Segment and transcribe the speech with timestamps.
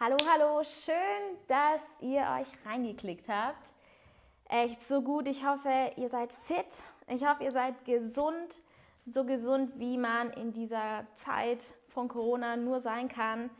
[0.00, 3.72] Hallo, hallo, schön, dass ihr euch reingeklickt habt.
[4.48, 5.28] Echt so gut.
[5.28, 6.66] Ich hoffe, ihr seid fit.
[7.06, 8.56] Ich hoffe, ihr seid gesund.
[9.06, 13.50] So gesund, wie man in dieser Zeit von Corona nur sein kann.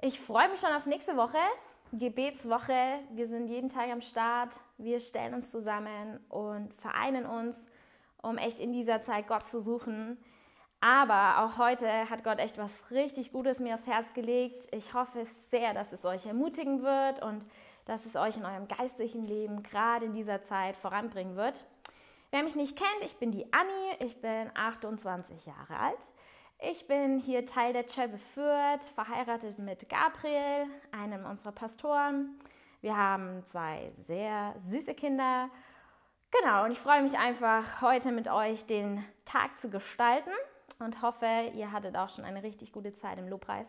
[0.00, 1.42] Ich freue mich schon auf nächste Woche,
[1.90, 3.00] Gebetswoche.
[3.10, 4.54] Wir sind jeden Tag am Start.
[4.78, 7.66] Wir stellen uns zusammen und vereinen uns,
[8.22, 10.16] um echt in dieser Zeit Gott zu suchen.
[10.80, 14.68] Aber auch heute hat Gott echt was richtig Gutes mir aufs Herz gelegt.
[14.72, 17.44] Ich hoffe sehr, dass es euch ermutigen wird und
[17.86, 21.64] dass es euch in eurem geistlichen Leben gerade in dieser Zeit voranbringen wird.
[22.30, 26.08] Wer mich nicht kennt, ich bin die Anni, ich bin 28 Jahre alt.
[26.58, 32.38] Ich bin hier Teil der Chapel Fürth, verheiratet mit Gabriel, einem unserer Pastoren.
[32.80, 35.48] Wir haben zwei sehr süße Kinder.
[36.30, 40.32] Genau, und ich freue mich einfach, heute mit euch den Tag zu gestalten
[40.78, 43.68] und hoffe, ihr hattet auch schon eine richtig gute Zeit im Lobpreis.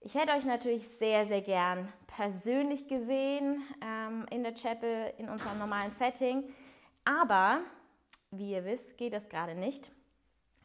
[0.00, 5.58] Ich hätte euch natürlich sehr, sehr gern persönlich gesehen ähm, in der Chapel, in unserem
[5.58, 6.44] normalen Setting.
[7.04, 7.60] Aber,
[8.30, 9.90] wie ihr wisst, geht das gerade nicht.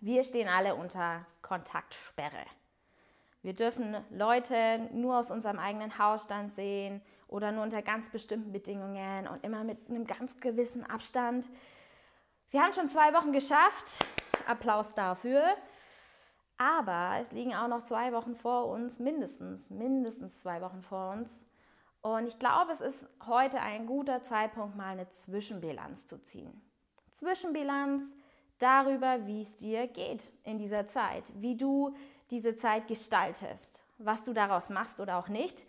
[0.01, 2.45] Wir stehen alle unter Kontaktsperre.
[3.41, 9.27] Wir dürfen Leute nur aus unserem eigenen Hausstand sehen oder nur unter ganz bestimmten Bedingungen
[9.27, 11.45] und immer mit einem ganz gewissen Abstand.
[12.51, 14.05] Wir haben schon zwei Wochen geschafft.
[14.47, 15.43] Applaus dafür.
[16.57, 21.29] Aber es liegen auch noch zwei Wochen vor uns, mindestens, mindestens zwei Wochen vor uns.
[22.01, 26.61] Und ich glaube, es ist heute ein guter Zeitpunkt, mal eine Zwischenbilanz zu ziehen.
[27.13, 28.03] Zwischenbilanz
[28.59, 31.95] darüber, wie es dir geht in dieser Zeit, wie du
[32.29, 35.65] diese Zeit gestaltest, was du daraus machst oder auch nicht.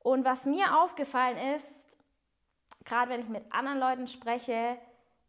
[0.00, 1.66] Und was mir aufgefallen ist,
[2.84, 4.78] gerade wenn ich mit anderen Leuten spreche,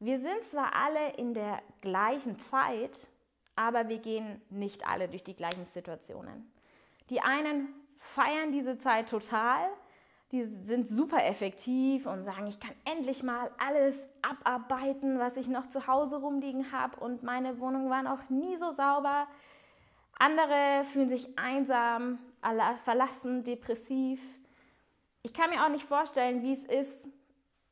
[0.01, 3.07] wir sind zwar alle in der gleichen Zeit,
[3.55, 6.51] aber wir gehen nicht alle durch die gleichen Situationen.
[7.11, 9.69] Die einen feiern diese Zeit total,
[10.31, 15.67] die sind super effektiv und sagen, ich kann endlich mal alles abarbeiten, was ich noch
[15.67, 19.27] zu Hause rumliegen habe und meine Wohnung war noch nie so sauber.
[20.17, 22.17] Andere fühlen sich einsam,
[22.83, 24.19] verlassen, depressiv.
[25.21, 27.07] Ich kann mir auch nicht vorstellen, wie es ist,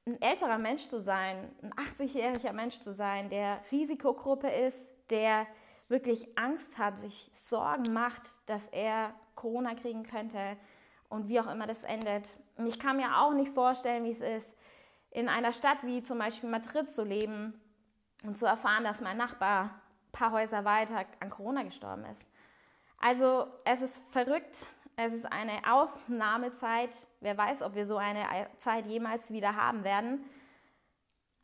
[0.10, 5.48] ein älterer Mensch zu sein, ein 80-jähriger Mensch zu sein, der Risikogruppe ist, der
[5.88, 10.58] wirklich Angst hat, sich Sorgen macht, dass er Corona kriegen könnte
[11.10, 12.28] und wie auch immer das endet.
[12.58, 14.54] Und ich kann mir auch nicht vorstellen, wie es ist,
[15.12, 17.60] in einer Stadt wie zum Beispiel Madrid zu leben
[18.24, 22.24] und zu erfahren, dass mein Nachbar ein paar Häuser weiter an Corona gestorben ist.
[23.00, 24.66] Also es ist verrückt,
[24.96, 26.92] es ist eine Ausnahmezeit.
[27.22, 30.26] Wer weiß, ob wir so eine Zeit jemals wieder haben werden.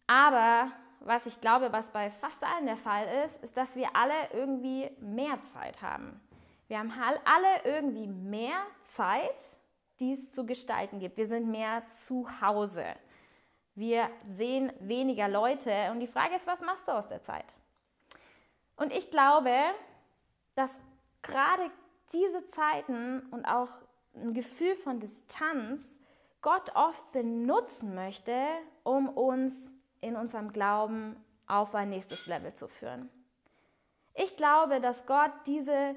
[0.08, 4.14] Aber was ich glaube, was bei fast allen der Fall ist, ist, dass wir alle
[4.34, 6.20] irgendwie mehr Zeit haben.
[6.68, 6.92] Wir haben
[7.26, 9.58] alle irgendwie mehr Zeit,
[10.00, 11.18] die es zu gestalten gibt.
[11.18, 12.86] Wir sind mehr zu Hause.
[13.76, 17.46] Wir sehen weniger Leute und die Frage ist, was machst du aus der Zeit?
[18.78, 19.54] Und ich glaube,
[20.56, 20.72] dass
[21.22, 21.70] gerade
[22.16, 23.70] diese Zeiten und auch
[24.16, 25.96] ein Gefühl von Distanz
[26.42, 28.34] Gott oft benutzen möchte,
[28.84, 31.18] um uns in unserem Glauben
[31.48, 33.10] auf ein nächstes Level zu führen.
[34.14, 35.96] Ich glaube, dass Gott diese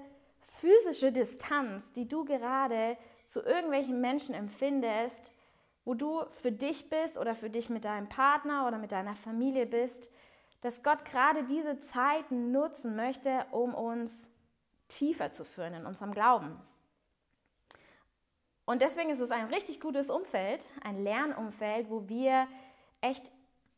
[0.58, 2.96] physische Distanz, die du gerade
[3.28, 5.30] zu irgendwelchen Menschen empfindest,
[5.84, 9.66] wo du für dich bist oder für dich mit deinem Partner oder mit deiner Familie
[9.66, 10.08] bist,
[10.62, 14.27] dass Gott gerade diese Zeiten nutzen möchte, um uns
[14.88, 16.58] tiefer zu führen in unserem Glauben.
[18.64, 22.46] Und deswegen ist es ein richtig gutes Umfeld, ein Lernumfeld, wo wir
[23.00, 23.30] echt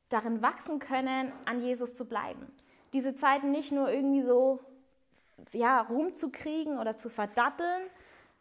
[0.09, 2.53] darin wachsen können, an Jesus zu bleiben.
[2.93, 4.61] Diese Zeiten nicht nur irgendwie so
[5.53, 7.83] ja, rumzukriegen oder zu verdatteln,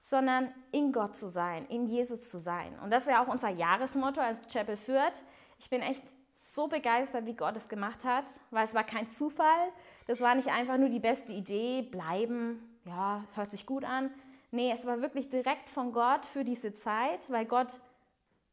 [0.02, 2.78] sondern in Gott zu sein, in Jesus zu sein.
[2.80, 5.22] Und das ist ja auch unser Jahresmotto als Chapel Fürth.
[5.60, 6.04] Ich bin echt
[6.34, 9.72] so begeistert, wie Gott es gemacht hat, weil es war kein Zufall.
[10.10, 14.10] Das war nicht einfach nur die beste Idee, bleiben, ja, hört sich gut an.
[14.50, 17.80] Nee, es war wirklich direkt von Gott für diese Zeit, weil Gott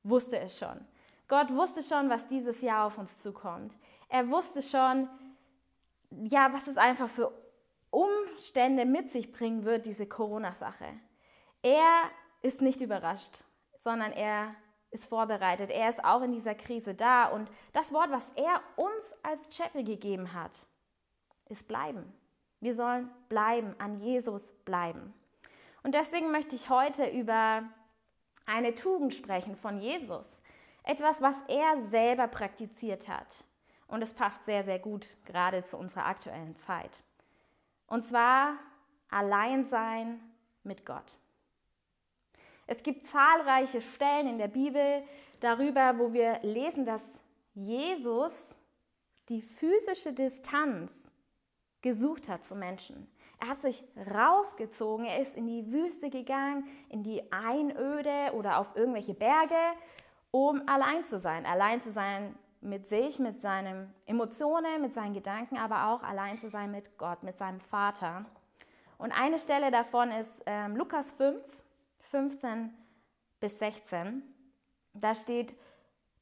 [0.02, 0.78] wusste es schon.
[1.28, 3.74] Gott wusste schon, was dieses Jahr auf uns zukommt.
[4.10, 5.08] Er wusste schon,
[6.10, 7.32] ja, was es einfach für
[7.88, 10.84] Umstände mit sich bringen wird, diese Corona-Sache.
[11.62, 12.02] Er
[12.42, 13.44] ist nicht überrascht,
[13.78, 14.54] sondern er
[14.90, 15.70] ist vorbereitet.
[15.70, 17.28] Er ist auch in dieser Krise da.
[17.28, 20.52] Und das Wort, was er uns als Chapel gegeben hat,
[21.48, 22.12] ist bleiben.
[22.60, 25.14] Wir sollen bleiben, an Jesus bleiben.
[25.82, 27.62] Und deswegen möchte ich heute über
[28.46, 30.40] eine Tugend sprechen von Jesus.
[30.82, 33.44] Etwas, was er selber praktiziert hat.
[33.88, 36.90] Und es passt sehr, sehr gut gerade zu unserer aktuellen Zeit.
[37.86, 38.54] Und zwar
[39.10, 40.20] allein sein
[40.64, 41.16] mit Gott.
[42.66, 45.04] Es gibt zahlreiche Stellen in der Bibel
[45.40, 47.02] darüber, wo wir lesen, dass
[47.54, 48.56] Jesus
[49.28, 51.05] die physische Distanz
[51.82, 53.08] gesucht hat zu Menschen.
[53.38, 53.84] Er hat sich
[54.14, 59.54] rausgezogen, er ist in die Wüste gegangen, in die Einöde oder auf irgendwelche Berge,
[60.30, 61.44] um allein zu sein.
[61.44, 66.48] Allein zu sein mit sich, mit seinen Emotionen, mit seinen Gedanken, aber auch allein zu
[66.48, 68.24] sein mit Gott, mit seinem Vater.
[68.98, 71.42] Und eine Stelle davon ist ähm, Lukas 5,
[72.00, 72.72] 15
[73.40, 74.22] bis 16.
[74.94, 75.54] Da steht,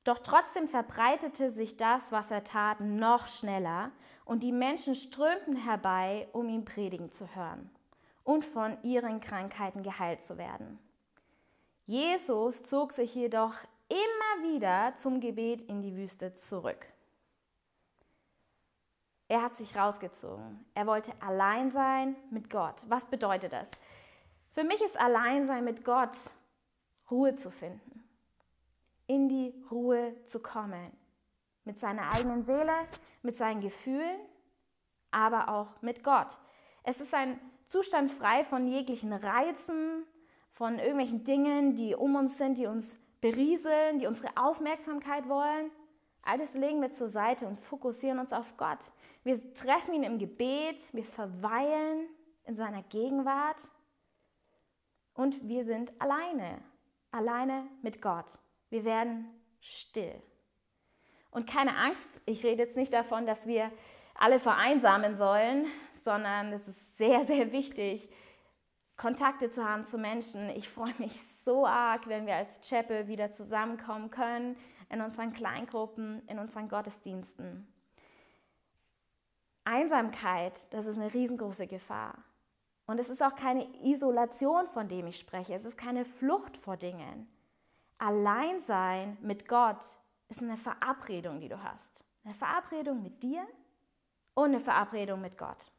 [0.04, 3.90] doch trotzdem verbreitete sich das, was er tat, noch schneller
[4.24, 7.70] und die Menschen strömten herbei, um ihn predigen zu hören
[8.22, 10.78] und von ihren Krankheiten geheilt zu werden.
[11.86, 13.54] Jesus zog sich jedoch
[13.88, 16.86] immer wieder zum Gebet in die Wüste zurück.
[19.28, 20.64] Er hat sich rausgezogen.
[20.74, 22.76] Er wollte allein sein mit Gott.
[22.88, 23.70] Was bedeutet das?
[24.52, 26.16] Für mich ist Alleinsein mit Gott
[27.10, 27.93] Ruhe zu finden,
[29.06, 30.92] in die Ruhe zu kommen,
[31.64, 32.72] mit seiner eigenen Seele,
[33.22, 34.18] mit seinen Gefühlen,
[35.10, 36.38] aber auch mit Gott.
[36.82, 40.04] Es ist ein Zustand frei von jeglichen Reizen,
[40.52, 45.70] von irgendwelchen Dingen, die um uns sind, die uns berieseln, die unsere Aufmerksamkeit wollen.
[46.22, 48.78] All das legen wir zur Seite und fokussieren uns auf Gott.
[49.24, 52.06] Wir treffen ihn im Gebet, wir verweilen
[52.44, 53.56] in seiner Gegenwart
[55.14, 56.58] und wir sind alleine,
[57.10, 58.26] alleine mit Gott.
[58.70, 59.26] Wir werden
[59.60, 60.20] still.
[61.30, 63.70] Und keine Angst, ich rede jetzt nicht davon, dass wir
[64.14, 65.66] alle vereinsamen sollen,
[66.04, 68.08] sondern es ist sehr, sehr wichtig,
[68.96, 70.48] Kontakte zu haben zu Menschen.
[70.50, 74.56] Ich freue mich so arg, wenn wir als Chapel wieder zusammenkommen können
[74.90, 77.66] in unseren Kleingruppen, in unseren Gottesdiensten.
[79.64, 82.22] Einsamkeit, das ist eine riesengroße Gefahr.
[82.86, 85.54] Und es ist auch keine Isolation, von dem ich spreche.
[85.54, 87.26] Es ist keine Flucht vor Dingen.
[88.04, 89.82] Alleinsein mit Gott
[90.28, 92.04] ist eine Verabredung, die du hast.
[92.22, 93.46] Eine Verabredung mit dir
[94.34, 95.72] und eine Verabredung mit Gott.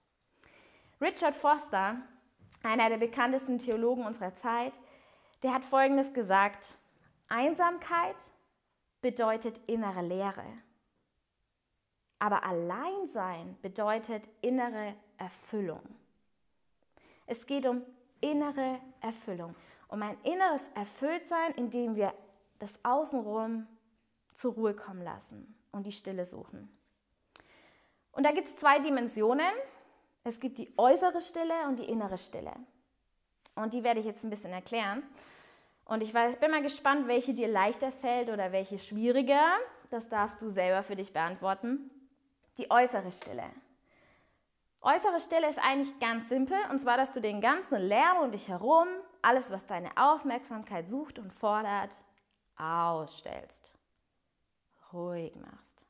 [0.99, 1.97] Richard Foster,
[2.63, 4.73] einer der bekanntesten Theologen unserer Zeit,
[5.43, 6.79] der hat Folgendes gesagt.
[7.27, 8.15] Einsamkeit
[9.01, 10.45] bedeutet innere Leere.
[12.17, 15.83] Aber Alleinsein bedeutet innere Erfüllung.
[17.27, 17.83] Es geht um
[18.19, 19.55] innere Erfüllung,
[19.87, 22.13] um ein inneres Erfülltsein, indem wir
[22.59, 23.67] das Außenrum
[24.33, 26.69] zur Ruhe kommen lassen und die Stille suchen.
[28.11, 29.53] Und da gibt es zwei Dimensionen.
[30.23, 32.53] Es gibt die äußere Stille und die innere Stille.
[33.55, 35.03] Und die werde ich jetzt ein bisschen erklären.
[35.85, 39.43] Und ich bin mal gespannt, welche dir leichter fällt oder welche schwieriger.
[39.91, 41.91] Das darfst du selber für dich beantworten.
[42.57, 43.43] Die äußere Stille.
[44.81, 48.49] Äußere Stille ist eigentlich ganz simpel, und zwar, dass du den ganzen Lärm um dich
[48.49, 48.87] herum,
[49.25, 51.89] alles, was deine Aufmerksamkeit sucht und fordert,
[52.57, 53.73] ausstellst.
[54.93, 55.81] Ruhig machst.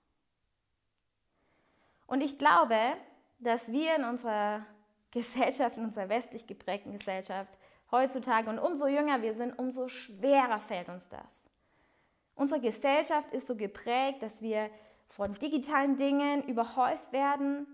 [2.07, 2.95] Und ich glaube,
[3.39, 4.65] dass wir in unserer
[5.11, 7.57] Gesellschaft, in unserer westlich geprägten Gesellschaft
[7.91, 11.49] heutzutage und umso jünger wir sind, umso schwerer fällt uns das.
[12.35, 14.69] Unsere Gesellschaft ist so geprägt, dass wir
[15.07, 17.67] von digitalen Dingen überhäuft werden.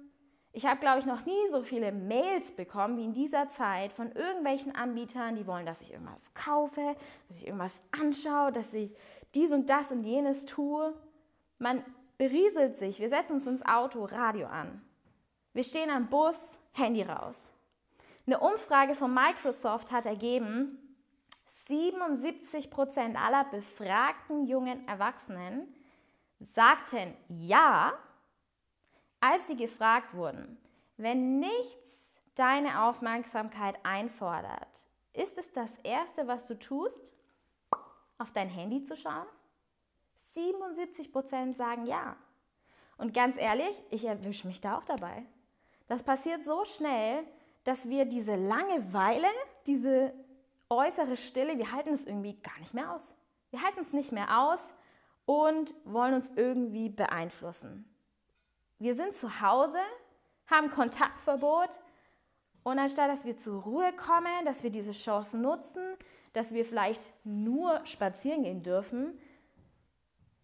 [0.53, 4.11] Ich habe, glaube ich, noch nie so viele Mails bekommen wie in dieser Zeit von
[4.11, 6.95] irgendwelchen Anbietern, die wollen, dass ich irgendwas kaufe,
[7.29, 8.93] dass ich irgendwas anschaue, dass ich
[9.33, 10.93] dies und das und jenes tue.
[11.57, 11.83] Man
[12.17, 12.99] berieselt sich.
[12.99, 14.81] Wir setzen uns ins Auto, Radio an.
[15.53, 17.51] Wir stehen am Bus, Handy raus.
[18.27, 20.77] Eine Umfrage von Microsoft hat ergeben,
[21.67, 25.73] 77 Prozent aller befragten jungen Erwachsenen
[26.39, 27.93] sagten ja,
[29.21, 30.57] als sie gefragt wurden,
[30.97, 34.67] wenn nichts deine Aufmerksamkeit einfordert,
[35.13, 37.01] ist es das Erste, was du tust,
[38.17, 39.25] auf dein Handy zu schauen?
[40.33, 42.17] 77 Prozent sagen ja.
[42.97, 45.25] Und ganz ehrlich, ich erwische mich da auch dabei.
[45.87, 47.23] Das passiert so schnell,
[47.63, 49.27] dass wir diese Langeweile,
[49.65, 50.13] diese
[50.69, 53.13] äußere Stille, wir halten es irgendwie gar nicht mehr aus.
[53.49, 54.73] Wir halten es nicht mehr aus,
[55.25, 57.85] und wollen uns irgendwie beeinflussen.
[58.81, 59.77] Wir sind zu Hause,
[60.47, 61.69] haben Kontaktverbot
[62.63, 65.83] und anstatt dass wir zur Ruhe kommen, dass wir diese Chance nutzen,
[66.33, 69.19] dass wir vielleicht nur spazieren gehen dürfen,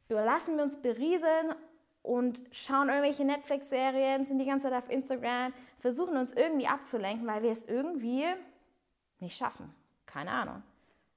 [0.08, 1.56] lassen wir uns berieseln
[2.04, 7.42] und schauen irgendwelche Netflix-Serien, sind die ganze Zeit auf Instagram, versuchen uns irgendwie abzulenken, weil
[7.42, 8.28] wir es irgendwie
[9.18, 9.74] nicht schaffen.
[10.06, 10.62] Keine Ahnung.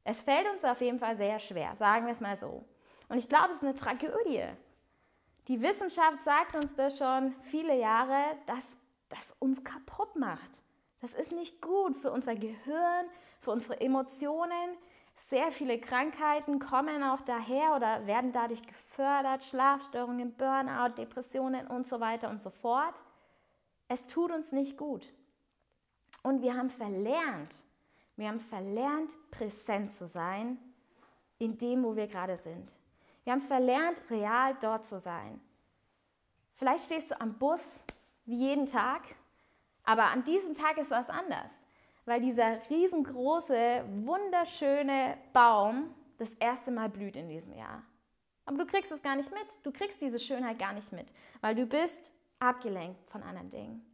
[0.04, 2.64] Es fällt uns auf jeden Fall sehr schwer, sagen wir es mal so.
[3.10, 4.46] Und ich glaube, es ist eine Tragödie.
[5.50, 8.76] Die Wissenschaft sagt uns das schon viele Jahre, dass
[9.08, 10.48] das uns kaputt macht.
[11.00, 13.06] Das ist nicht gut für unser Gehirn,
[13.40, 14.76] für unsere Emotionen.
[15.28, 21.98] Sehr viele Krankheiten kommen auch daher oder werden dadurch gefördert, Schlafstörungen, Burnout, Depressionen und so
[21.98, 22.94] weiter und so fort.
[23.88, 25.12] Es tut uns nicht gut.
[26.22, 27.52] Und wir haben verlernt,
[28.14, 30.58] wir haben verlernt, präsent zu sein
[31.40, 32.72] in dem, wo wir gerade sind.
[33.24, 35.40] Wir haben verlernt, real dort zu sein.
[36.54, 37.80] Vielleicht stehst du am Bus
[38.24, 39.02] wie jeden Tag,
[39.84, 41.50] aber an diesem Tag ist was anders,
[42.04, 47.82] weil dieser riesengroße, wunderschöne Baum das erste Mal blüht in diesem Jahr.
[48.44, 49.46] Aber du kriegst es gar nicht mit.
[49.62, 52.10] Du kriegst diese Schönheit gar nicht mit, weil du bist
[52.40, 53.86] abgelenkt von anderen Dingen.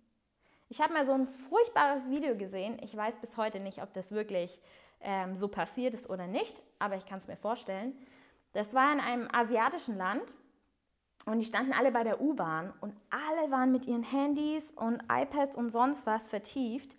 [0.68, 2.78] Ich habe mal so ein furchtbares Video gesehen.
[2.82, 4.60] Ich weiß bis heute nicht, ob das wirklich
[5.00, 7.94] ähm, so passiert ist oder nicht, aber ich kann es mir vorstellen.
[8.56, 10.22] Das war in einem asiatischen Land
[11.26, 15.56] und die standen alle bei der U-Bahn und alle waren mit ihren Handys und iPads
[15.56, 16.90] und sonst was vertieft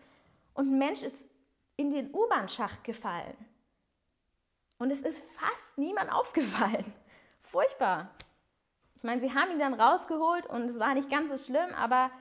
[0.54, 1.26] und ein Mensch ist
[1.76, 3.36] in den U-Bahn-Schacht gefallen.
[4.78, 6.94] Und es ist fast niemand aufgefallen.
[7.42, 8.12] Furchtbar.
[8.96, 12.12] Ich meine, sie haben ihn dann rausgeholt und es war nicht ganz so schlimm, aber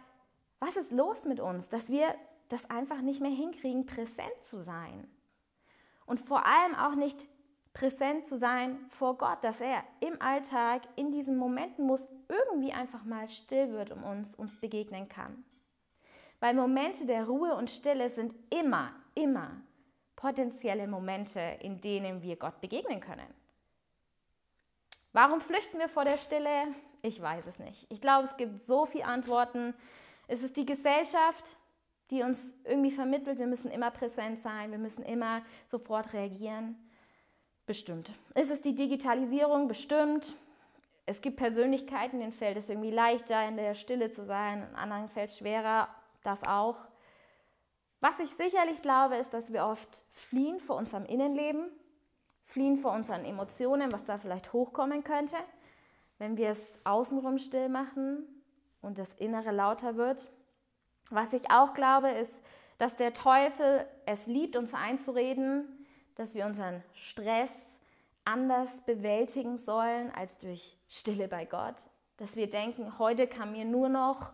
[0.60, 2.14] was ist los mit uns, dass wir
[2.48, 5.06] das einfach nicht mehr hinkriegen, präsent zu sein?
[6.06, 7.28] Und vor allem auch nicht
[7.76, 13.04] präsent zu sein vor Gott, dass er im Alltag, in diesen Momenten, es irgendwie einfach
[13.04, 15.44] mal still wird um uns, uns begegnen kann.
[16.40, 19.60] Weil Momente der Ruhe und Stille sind immer, immer
[20.16, 23.28] potenzielle Momente, in denen wir Gott begegnen können.
[25.12, 26.68] Warum flüchten wir vor der Stille?
[27.02, 27.86] Ich weiß es nicht.
[27.90, 29.74] Ich glaube, es gibt so viele Antworten.
[30.28, 31.44] Es ist die Gesellschaft,
[32.10, 36.76] die uns irgendwie vermittelt, wir müssen immer präsent sein, wir müssen immer sofort reagieren.
[37.66, 38.12] Bestimmt.
[38.34, 39.66] Ist es die Digitalisierung?
[39.66, 40.36] Bestimmt.
[41.04, 45.08] Es gibt Persönlichkeiten, denen fällt es irgendwie leichter, in der Stille zu sein, in anderen
[45.08, 45.88] fällt es schwerer,
[46.22, 46.76] das auch.
[48.00, 51.68] Was ich sicherlich glaube, ist, dass wir oft fliehen vor unserem Innenleben,
[52.44, 55.36] fliehen vor unseren Emotionen, was da vielleicht hochkommen könnte,
[56.18, 58.26] wenn wir es außenrum still machen
[58.80, 60.28] und das Innere lauter wird.
[61.10, 62.32] Was ich auch glaube, ist,
[62.78, 65.75] dass der Teufel es liebt, uns einzureden,
[66.16, 67.50] dass wir unseren Stress
[68.24, 71.76] anders bewältigen sollen als durch Stille bei Gott.
[72.16, 74.32] Dass wir denken, heute kann mir nur noch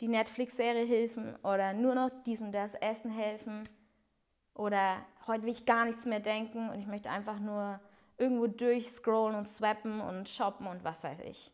[0.00, 3.62] die Netflix-Serie helfen oder nur noch dies und das Essen helfen
[4.54, 7.80] oder heute will ich gar nichts mehr denken und ich möchte einfach nur
[8.16, 11.52] irgendwo durchscrollen und swappen und shoppen und was weiß ich.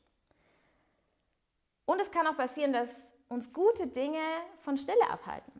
[1.86, 4.22] Und es kann auch passieren, dass uns gute Dinge
[4.58, 5.52] von Stille abhalten.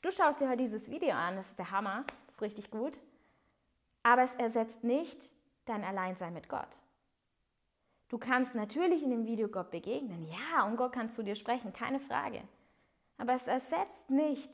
[0.00, 2.04] Du schaust dir heute dieses Video an, das ist der Hammer,
[2.38, 2.98] ist richtig gut.
[4.02, 5.20] Aber es ersetzt nicht
[5.64, 6.68] dein Alleinsein mit Gott.
[8.08, 11.72] Du kannst natürlich in dem Video Gott begegnen, ja, und Gott kann zu dir sprechen,
[11.72, 12.42] keine Frage.
[13.18, 14.50] Aber es ersetzt nicht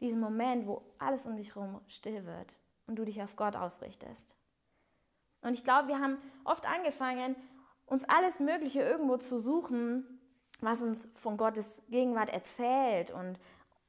[0.00, 2.54] diesen Moment, wo alles um dich herum still wird
[2.86, 4.36] und du dich auf Gott ausrichtest.
[5.40, 7.34] Und ich glaube, wir haben oft angefangen,
[7.86, 10.20] uns alles Mögliche irgendwo zu suchen,
[10.60, 13.40] was uns von Gottes Gegenwart erzählt und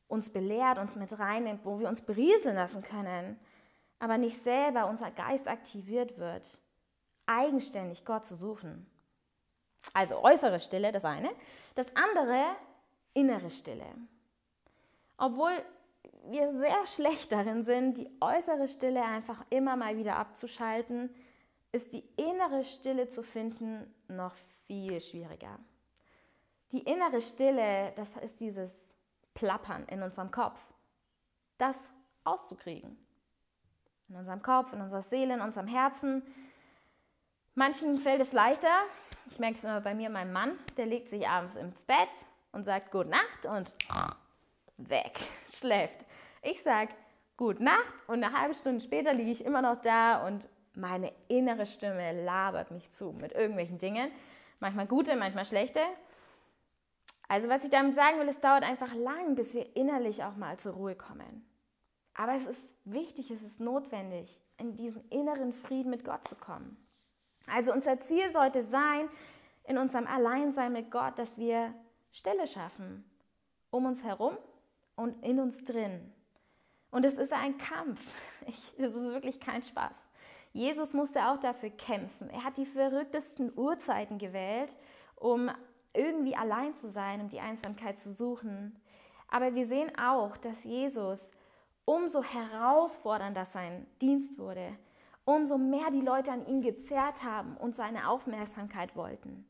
[0.09, 3.39] uns belehrt, uns mit reinnimmt, wo wir uns berieseln lassen können,
[3.99, 6.59] aber nicht selber unser Geist aktiviert wird,
[7.25, 8.85] eigenständig Gott zu suchen.
[9.93, 11.29] Also äußere Stille, das eine.
[11.75, 12.43] Das andere,
[13.13, 13.85] innere Stille.
[15.17, 15.51] Obwohl
[16.25, 21.13] wir sehr schlecht darin sind, die äußere Stille einfach immer mal wieder abzuschalten,
[21.71, 24.33] ist die innere Stille zu finden noch
[24.65, 25.59] viel schwieriger.
[26.71, 28.88] Die innere Stille, das ist dieses
[29.33, 30.59] Plappern in unserem Kopf,
[31.57, 31.91] das
[32.24, 32.98] auszukriegen.
[34.09, 36.24] In unserem Kopf, in unserer Seele, in unserem Herzen.
[37.55, 38.83] Manchen fällt es leichter.
[39.29, 42.09] Ich merke es immer bei mir, mein Mann, der legt sich abends ins Bett
[42.51, 43.71] und sagt Gute Nacht und
[44.77, 45.19] weg,
[45.51, 46.05] schläft.
[46.41, 46.91] Ich sage
[47.38, 50.43] Gute Nacht und eine halbe Stunde später liege ich immer noch da und
[50.74, 54.12] meine innere Stimme labert mich zu mit irgendwelchen Dingen.
[54.59, 55.79] Manchmal gute, manchmal schlechte.
[57.29, 60.57] Also was ich damit sagen will, es dauert einfach lang, bis wir innerlich auch mal
[60.57, 61.45] zur Ruhe kommen.
[62.15, 66.75] Aber es ist wichtig, es ist notwendig, in diesen inneren Frieden mit Gott zu kommen.
[67.48, 69.07] Also unser Ziel sollte sein,
[69.63, 71.74] in unserem Alleinsein mit Gott, dass wir
[72.12, 73.05] Stille schaffen,
[73.69, 74.36] um uns herum
[74.95, 76.12] und in uns drin.
[76.89, 78.01] Und es ist ein Kampf.
[78.77, 79.95] Es ist wirklich kein Spaß.
[80.53, 82.29] Jesus musste auch dafür kämpfen.
[82.31, 84.75] Er hat die verrücktesten Uhrzeiten gewählt,
[85.15, 85.51] um
[85.93, 88.79] irgendwie allein zu sein, um die Einsamkeit zu suchen.
[89.27, 91.31] Aber wir sehen auch, dass Jesus
[91.86, 94.77] umso herausfordernder sein Dienst wurde,
[95.25, 99.46] umso mehr die Leute an ihn gezerrt haben und seine Aufmerksamkeit wollten,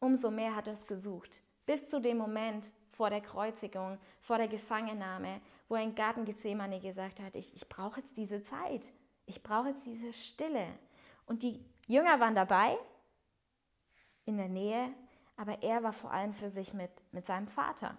[0.00, 1.42] umso mehr hat er es gesucht.
[1.66, 6.80] Bis zu dem Moment vor der Kreuzigung, vor der Gefangennahme, wo er in Garten Gethsemane
[6.80, 8.86] gesagt hat, ich, ich brauche jetzt diese Zeit.
[9.26, 10.66] Ich brauche jetzt diese Stille.
[11.26, 12.76] Und die Jünger waren dabei,
[14.26, 14.92] in der Nähe,
[15.36, 17.96] aber er war vor allem für sich mit, mit seinem Vater.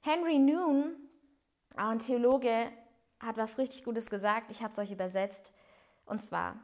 [0.00, 0.96] Henry Noon,
[1.76, 2.70] ein Theologe,
[3.20, 4.50] hat was richtig Gutes gesagt.
[4.50, 5.52] Ich habe es euch übersetzt.
[6.06, 6.56] Und zwar,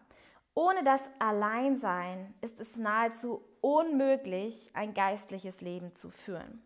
[0.54, 6.62] ohne das Alleinsein ist es nahezu unmöglich, ein geistliches Leben zu führen.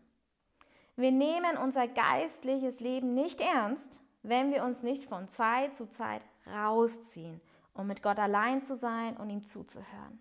[0.96, 6.22] Wir nehmen unser geistliches Leben nicht ernst, wenn wir uns nicht von Zeit zu Zeit
[6.46, 7.40] rausziehen,
[7.72, 10.20] um mit Gott allein zu sein und ihm zuzuhören.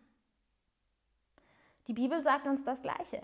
[1.88, 3.22] Die Bibel sagt uns das Gleiche.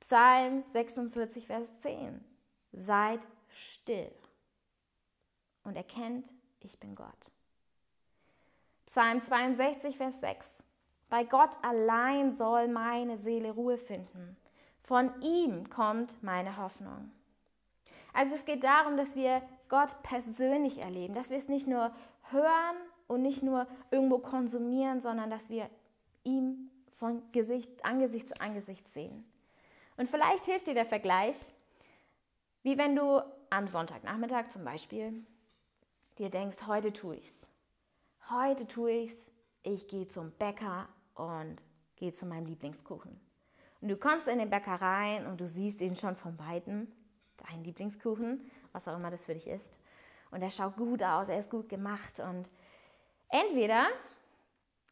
[0.00, 2.24] Psalm 46, Vers 10.
[2.72, 4.10] Seid still
[5.64, 6.26] und erkennt,
[6.60, 7.08] ich bin Gott.
[8.86, 10.64] Psalm 62, Vers 6.
[11.10, 14.36] Bei Gott allein soll meine Seele Ruhe finden.
[14.82, 17.12] Von ihm kommt meine Hoffnung.
[18.12, 21.92] Also es geht darum, dass wir Gott persönlich erleben, dass wir es nicht nur
[22.30, 22.76] hören
[23.06, 25.68] und nicht nur irgendwo konsumieren, sondern dass wir
[26.24, 29.24] ihm von Gesicht, Angesicht zu Angesicht sehen.
[29.96, 31.52] Und vielleicht hilft dir der Vergleich,
[32.62, 35.26] wie wenn du am Sonntagnachmittag zum Beispiel
[36.18, 37.40] dir denkst, heute tue ich's
[38.30, 39.26] heute tue ich's,
[39.62, 41.56] ich gehe zum Bäcker und
[41.96, 43.20] gehe zu meinem Lieblingskuchen.
[43.80, 46.86] Und du kommst in den Bäcker rein und du siehst ihn schon von Weitem,
[47.48, 49.66] deinen Lieblingskuchen, was auch immer das für dich ist.
[50.30, 52.20] Und er schaut gut aus, er ist gut gemacht.
[52.20, 52.46] Und
[53.28, 53.88] entweder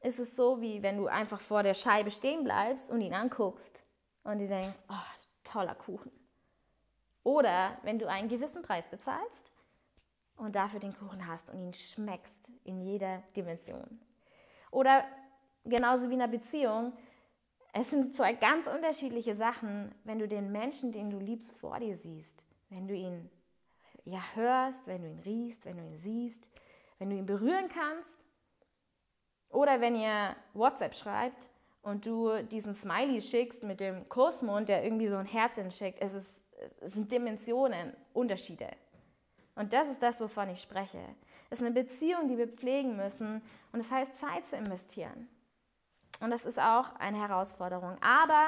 [0.00, 3.84] ist es so, wie wenn du einfach vor der Scheibe stehen bleibst und ihn anguckst
[4.24, 4.94] und dir denkst, oh,
[5.44, 6.12] toller Kuchen.
[7.24, 9.50] Oder wenn du einen gewissen Preis bezahlst
[10.36, 14.00] und dafür den Kuchen hast und ihn schmeckst in jeder Dimension.
[14.70, 15.04] Oder
[15.64, 16.92] genauso wie in einer Beziehung,
[17.72, 21.96] es sind zwei ganz unterschiedliche Sachen, wenn du den Menschen, den du liebst, vor dir
[21.96, 23.30] siehst, wenn du ihn
[24.04, 26.50] ja hörst, wenn du ihn riechst, wenn du ihn siehst,
[26.98, 28.17] wenn du ihn berühren kannst.
[29.50, 31.48] Oder wenn ihr WhatsApp schreibt
[31.82, 36.00] und du diesen Smiley schickst mit dem Kussmund, der irgendwie so ein Herz schickt.
[36.00, 36.40] Es, es
[36.92, 38.68] sind Dimensionen, Unterschiede.
[39.54, 41.00] Und das ist das, wovon ich spreche.
[41.50, 43.42] Es ist eine Beziehung, die wir pflegen müssen.
[43.72, 45.28] Und es das heißt, Zeit zu investieren.
[46.20, 47.96] Und das ist auch eine Herausforderung.
[48.02, 48.46] Aber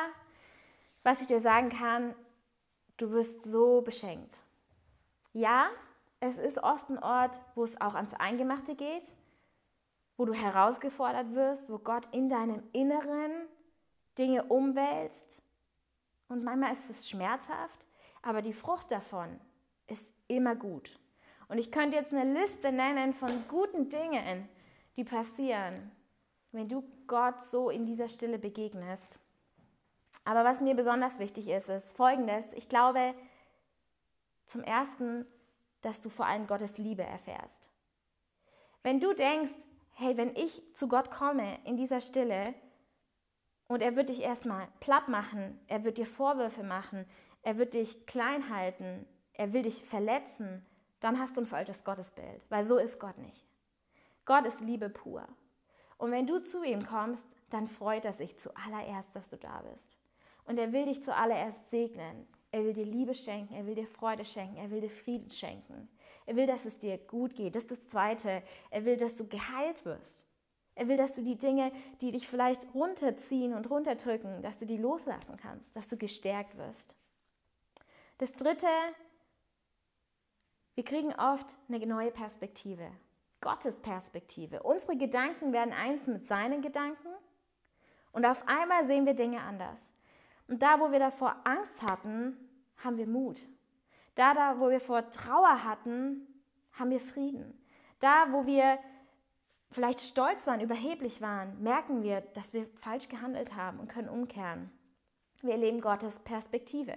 [1.02, 2.14] was ich dir sagen kann,
[2.96, 4.36] du wirst so beschenkt.
[5.32, 5.68] Ja,
[6.20, 9.04] es ist oft ein Ort, wo es auch ans Eingemachte geht,
[10.20, 13.48] wo du herausgefordert wirst, wo Gott in deinem Inneren
[14.18, 15.40] Dinge umwälzt.
[16.28, 17.86] Und manchmal ist es schmerzhaft,
[18.20, 19.40] aber die Frucht davon
[19.86, 21.00] ist immer gut.
[21.48, 24.46] Und ich könnte jetzt eine Liste nennen von guten Dingen,
[24.96, 25.90] die passieren,
[26.52, 29.18] wenn du Gott so in dieser Stille begegnest.
[30.26, 32.52] Aber was mir besonders wichtig ist, ist Folgendes.
[32.52, 33.14] Ich glaube
[34.48, 35.24] zum Ersten,
[35.80, 37.66] dass du vor allem Gottes Liebe erfährst.
[38.82, 39.54] Wenn du denkst,
[40.00, 42.54] hey, wenn ich zu Gott komme in dieser Stille
[43.68, 47.06] und er wird dich erstmal platt machen, er wird dir Vorwürfe machen,
[47.42, 50.64] er wird dich klein halten, er will dich verletzen,
[51.00, 53.46] dann hast du ein falsches Gottesbild, weil so ist Gott nicht.
[54.24, 55.26] Gott ist Liebe pur.
[55.98, 59.98] Und wenn du zu ihm kommst, dann freut er sich zuallererst, dass du da bist.
[60.44, 62.26] Und er will dich zuallererst segnen.
[62.52, 65.88] Er will dir Liebe schenken, er will dir Freude schenken, er will dir Frieden schenken.
[66.26, 67.54] Er will, dass es dir gut geht.
[67.54, 68.42] Das ist das Zweite.
[68.70, 70.26] Er will, dass du geheilt wirst.
[70.74, 74.78] Er will, dass du die Dinge, die dich vielleicht runterziehen und runterdrücken, dass du die
[74.78, 76.94] loslassen kannst, dass du gestärkt wirst.
[78.18, 78.66] Das Dritte,
[80.74, 82.90] wir kriegen oft eine neue Perspektive,
[83.40, 84.62] Gottes Perspektive.
[84.62, 87.08] Unsere Gedanken werden eins mit seinen Gedanken
[88.12, 89.78] und auf einmal sehen wir Dinge anders.
[90.48, 92.36] Und da, wo wir davor Angst hatten,
[92.76, 93.42] haben wir Mut.
[94.14, 96.26] Da, da, wo wir vor Trauer hatten,
[96.72, 97.56] haben wir Frieden.
[98.00, 98.78] Da, wo wir
[99.70, 104.70] vielleicht stolz waren, überheblich waren, merken wir, dass wir falsch gehandelt haben und können umkehren.
[105.42, 106.96] Wir erleben Gottes Perspektive.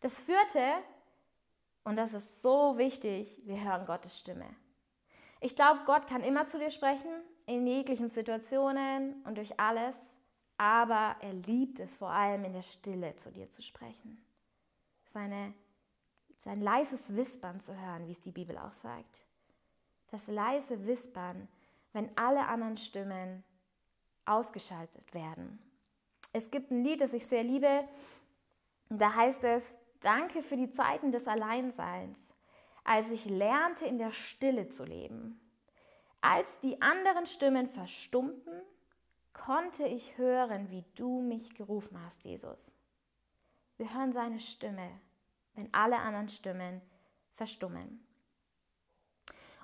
[0.00, 0.60] Das vierte
[1.84, 4.46] und das ist so wichtig, wir hören Gottes Stimme.
[5.40, 7.10] Ich glaube, Gott kann immer zu dir sprechen,
[7.46, 9.96] in jeglichen Situationen und durch alles,
[10.56, 14.24] aber er liebt es vor allem in der Stille zu dir zu sprechen.
[15.06, 15.52] Seine,
[16.42, 19.26] sein leises Wispern zu hören, wie es die Bibel auch sagt.
[20.10, 21.48] Das leise Wispern,
[21.92, 23.44] wenn alle anderen Stimmen
[24.24, 25.58] ausgeschaltet werden.
[26.32, 27.86] Es gibt ein Lied, das ich sehr liebe,
[28.88, 29.62] da heißt es,
[30.00, 32.18] Danke für die Zeiten des Alleinseins,
[32.82, 35.40] als ich lernte, in der Stille zu leben.
[36.20, 38.52] Als die anderen Stimmen verstummten,
[39.32, 42.72] konnte ich hören, wie du mich gerufen hast, Jesus.
[43.76, 44.90] Wir hören seine Stimme,
[45.54, 46.80] wenn alle anderen Stimmen
[47.34, 48.04] verstummen.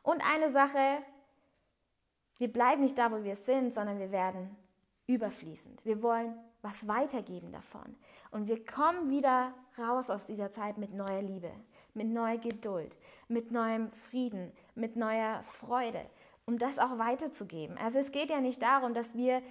[0.03, 1.03] Und eine Sache,
[2.39, 4.57] wir bleiben nicht da, wo wir sind, sondern wir werden
[5.07, 5.85] überfließend.
[5.85, 7.97] Wir wollen was weitergeben davon.
[8.31, 11.51] Und wir kommen wieder raus aus dieser Zeit mit neuer Liebe,
[11.95, 12.97] mit neuer Geduld,
[13.29, 16.05] mit neuem Frieden, mit neuer Freude,
[16.47, 17.79] um das auch weiterzugeben.
[17.79, 19.43] Also es geht ja nicht darum, dass wir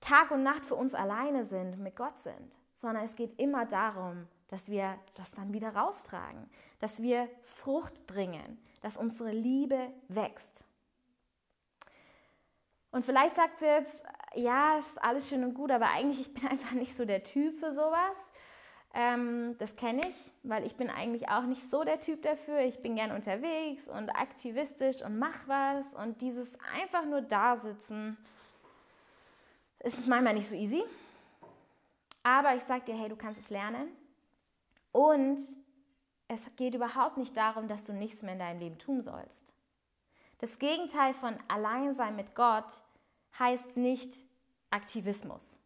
[0.00, 4.28] Tag und Nacht für uns alleine sind, mit Gott sind, sondern es geht immer darum,
[4.48, 6.48] dass wir das dann wieder raustragen,
[6.80, 10.64] dass wir Frucht bringen, dass unsere Liebe wächst.
[12.90, 14.02] Und vielleicht sagt sie jetzt,
[14.34, 17.58] ja, ist alles schön und gut, aber eigentlich ich bin einfach nicht so der Typ
[17.58, 18.16] für sowas.
[18.94, 22.60] Ähm, das kenne ich, weil ich bin eigentlich auch nicht so der Typ dafür.
[22.60, 28.16] Ich bin gern unterwegs und aktivistisch und mach was und dieses einfach nur da sitzen
[29.80, 30.82] ist manchmal nicht so easy.
[32.22, 33.88] Aber ich sage dir, hey, du kannst es lernen.
[34.92, 35.38] Und
[36.28, 39.44] es geht überhaupt nicht darum, dass du nichts mehr in deinem Leben tun sollst.
[40.38, 42.72] Das Gegenteil von Alleinsein mit Gott
[43.38, 44.14] heißt nicht
[44.70, 45.58] Aktivismus.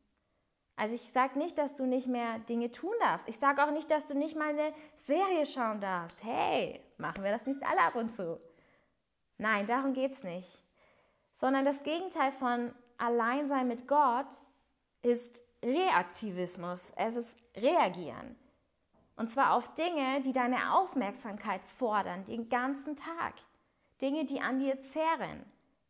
[0.76, 3.28] Also ich sage nicht, dass du nicht mehr Dinge tun darfst.
[3.28, 4.72] Ich sage auch nicht, dass du nicht mal eine
[5.06, 6.16] Serie schauen darfst.
[6.22, 8.40] Hey, machen wir das nicht alle ab und zu?
[9.38, 10.62] Nein, darum geht es nicht.
[11.34, 14.28] Sondern das Gegenteil von Alleinsein mit Gott
[15.02, 16.92] ist Reaktivismus.
[16.96, 18.36] Es ist Reagieren.
[19.16, 23.34] Und zwar auf Dinge, die deine Aufmerksamkeit fordern, den ganzen Tag.
[24.00, 25.44] Dinge, die an dir zehren.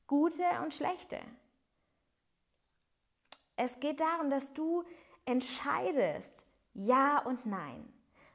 [0.07, 1.19] Gute und schlechte.
[3.57, 4.85] Es geht darum, dass du
[5.25, 7.91] entscheidest, ja und nein.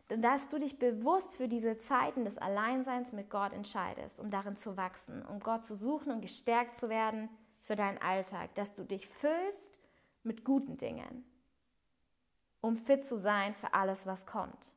[0.08, 4.78] Dass du dich bewusst für diese Zeiten des Alleinseins mit Gott entscheidest, um darin zu
[4.78, 7.30] wachsen, um Gott zu suchen und gestärkt zu werden
[7.62, 8.56] für deinen Alltag.
[8.56, 9.78] Dass du dich füllst
[10.24, 11.26] mit guten Dingen,
[12.62, 14.77] um fit zu sein für alles, was kommt.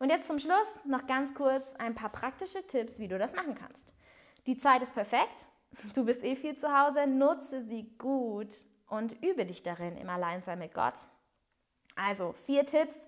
[0.00, 3.54] Und jetzt zum Schluss noch ganz kurz ein paar praktische Tipps, wie du das machen
[3.54, 3.86] kannst.
[4.46, 5.46] Die Zeit ist perfekt.
[5.94, 8.48] Du bist eh viel zu Hause, nutze sie gut
[8.88, 10.94] und übe dich darin im Alleinsein mit Gott.
[11.96, 13.06] Also vier Tipps,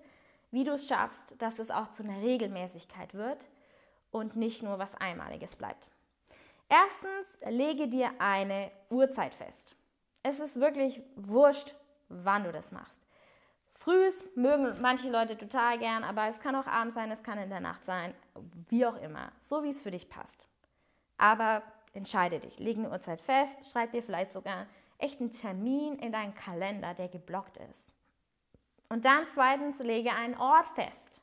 [0.51, 3.47] wie du es schaffst, dass es auch zu einer Regelmäßigkeit wird
[4.11, 5.89] und nicht nur was Einmaliges bleibt.
[6.69, 9.75] Erstens, lege dir eine Uhrzeit fest.
[10.21, 11.75] Es ist wirklich wurscht,
[12.07, 13.02] wann du das machst.
[13.83, 17.49] Frühs mögen manche Leute total gern, aber es kann auch abends sein, es kann in
[17.49, 18.13] der Nacht sein,
[18.69, 20.47] wie auch immer, so wie es für dich passt.
[21.17, 24.67] Aber entscheide dich, leg eine Uhrzeit fest, schreib dir vielleicht sogar
[24.99, 27.91] echt einen Termin in deinen Kalender, der geblockt ist.
[28.87, 31.19] Und dann zweitens, lege einen Ort fest.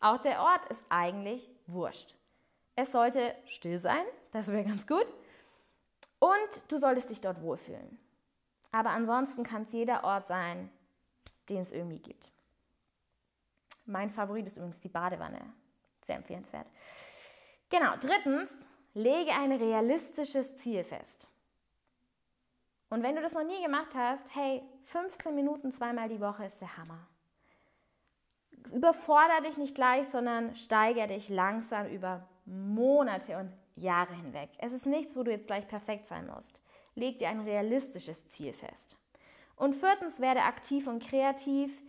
[0.00, 2.16] Auch der Ort ist eigentlich wurscht.
[2.74, 5.06] Es sollte still sein, das wäre ganz gut.
[6.18, 8.00] Und du solltest dich dort wohlfühlen.
[8.72, 10.70] Aber ansonsten kann es jeder Ort sein,
[11.50, 12.32] den es irgendwie gibt.
[13.84, 15.40] Mein Favorit ist übrigens die Badewanne.
[16.02, 16.66] Sehr empfehlenswert.
[17.68, 18.50] Genau, drittens,
[18.94, 21.28] lege ein realistisches Ziel fest.
[22.88, 26.60] Und wenn du das noch nie gemacht hast, hey, 15 Minuten zweimal die Woche ist
[26.60, 27.06] der Hammer.
[28.72, 34.50] Überforder dich nicht gleich, sondern steigere dich langsam über Monate und Jahre hinweg.
[34.58, 36.60] Es ist nichts, wo du jetzt gleich perfekt sein musst.
[36.94, 38.96] Leg dir ein realistisches Ziel fest.
[39.60, 41.82] Und viertens, werde aktiv und kreativ.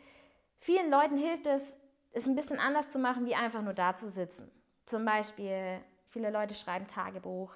[0.57, 1.73] Vielen Leuten hilft es,
[2.11, 4.51] es ein bisschen anders zu machen, wie einfach nur da zu sitzen.
[4.85, 5.79] Zum Beispiel,
[6.09, 7.55] viele Leute schreiben Tagebuch.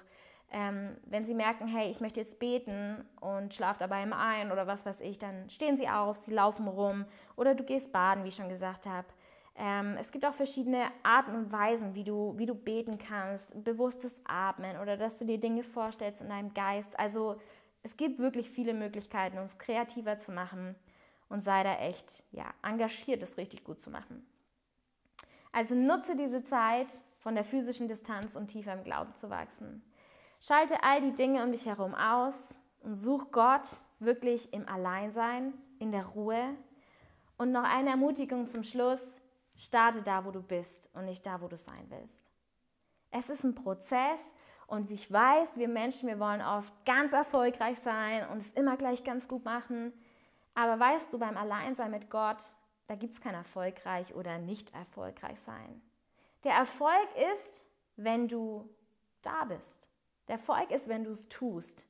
[0.50, 4.66] Ähm, wenn sie merken, hey, ich möchte jetzt beten und schlafe dabei im Ein oder
[4.66, 7.04] was weiß ich, dann stehen sie auf, sie laufen rum
[7.36, 9.08] oder du gehst baden, wie ich schon gesagt habe.
[9.54, 14.22] Ähm, es gibt auch verschiedene Arten und Weisen, wie du, wie du beten kannst, bewusstes
[14.24, 16.98] Atmen oder dass du dir Dinge vorstellst in deinem Geist.
[16.98, 17.36] Also
[17.86, 20.74] es gibt wirklich viele Möglichkeiten, uns kreativer zu machen
[21.28, 24.26] und sei da echt ja, engagiert, es richtig gut zu machen.
[25.52, 26.88] Also nutze diese Zeit
[27.20, 29.84] von der physischen Distanz, um tiefer im Glauben zu wachsen.
[30.40, 33.66] Schalte all die Dinge um dich herum aus und such Gott
[34.00, 36.56] wirklich im Alleinsein, in der Ruhe.
[37.38, 39.02] Und noch eine Ermutigung zum Schluss,
[39.54, 42.24] starte da, wo du bist und nicht da, wo du sein willst.
[43.12, 44.18] Es ist ein Prozess
[44.66, 48.76] und wie ich weiß, wir Menschen, wir wollen oft ganz erfolgreich sein und es immer
[48.76, 49.92] gleich ganz gut machen.
[50.54, 52.42] Aber weißt du, beim Alleinsein mit Gott,
[52.88, 55.82] da gibt es kein erfolgreich oder nicht erfolgreich sein.
[56.44, 57.64] Der Erfolg ist,
[57.96, 58.68] wenn du
[59.22, 59.88] da bist.
[60.28, 61.86] Der Erfolg ist, wenn du es tust.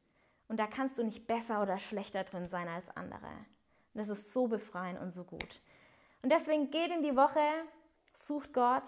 [0.48, 3.26] Und da kannst du nicht besser oder schlechter drin sein als andere.
[3.94, 5.60] Und das ist so befreiend und so gut.
[6.22, 7.40] Und deswegen geht in die Woche,
[8.14, 8.84] sucht Gott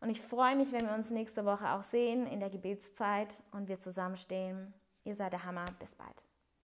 [0.00, 3.68] und ich freue mich, wenn wir uns nächste Woche auch sehen in der Gebetszeit und
[3.68, 4.72] wir zusammenstehen.
[5.04, 5.66] Ihr seid der Hammer.
[5.78, 6.29] Bis bald.